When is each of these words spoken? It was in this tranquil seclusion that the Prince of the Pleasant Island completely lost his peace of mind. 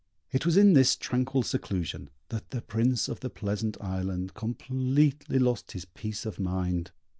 It 0.31 0.47
was 0.47 0.57
in 0.57 0.73
this 0.73 0.95
tranquil 0.95 1.43
seclusion 1.43 2.09
that 2.29 2.49
the 2.49 2.63
Prince 2.63 3.07
of 3.07 3.19
the 3.19 3.29
Pleasant 3.29 3.77
Island 3.79 4.33
completely 4.33 5.37
lost 5.37 5.73
his 5.73 5.85
peace 5.85 6.25
of 6.25 6.39
mind. 6.39 6.89